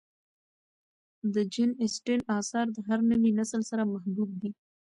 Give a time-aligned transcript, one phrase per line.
[1.33, 4.49] د جین اسټن آثار د هر نوي نسل سره محبوب دي.